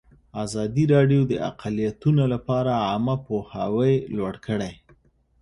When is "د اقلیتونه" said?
1.31-2.23